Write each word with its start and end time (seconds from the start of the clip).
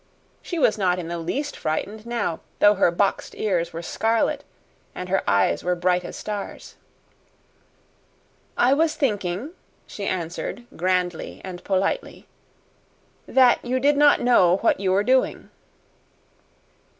She 0.41 0.57
was 0.57 0.79
not 0.79 0.97
in 0.97 1.09
the 1.09 1.19
least 1.19 1.55
frightened 1.55 2.07
now, 2.07 2.39
though 2.57 2.73
her 2.73 2.89
boxed 2.89 3.35
ears 3.35 3.71
were 3.71 3.83
scarlet 3.83 4.43
and 4.95 5.09
her 5.09 5.21
eyes 5.29 5.63
were 5.63 5.73
as 5.73 5.77
bright 5.79 6.03
as 6.03 6.15
stars. 6.15 6.73
"I 8.57 8.73
was 8.73 8.95
thinking," 8.95 9.51
she 9.85 10.07
answered 10.07 10.65
grandly 10.75 11.39
and 11.43 11.63
politely, 11.63 12.25
"that 13.27 13.63
you 13.63 13.79
did 13.79 13.95
not 13.95 14.19
know 14.21 14.57
what 14.63 14.79
you 14.79 14.91
were 14.91 15.03
doing." 15.03 15.51